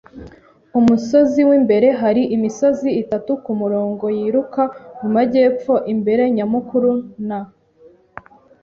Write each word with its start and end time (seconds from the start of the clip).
Umusozi 0.79 1.39
w'imbere; 1.47 1.87
hari 2.01 2.21
imisozi 2.35 2.89
itatu 3.01 3.31
kumurongo 3.43 4.05
yiruka 4.17 4.63
mu 4.99 5.07
majyepfo- 5.15 5.73
imbere, 5.93 6.23
nyamukuru, 6.35 6.91
na 7.27 7.39